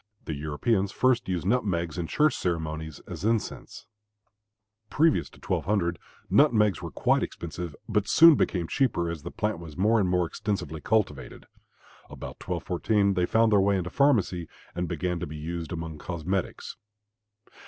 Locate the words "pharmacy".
13.91-14.47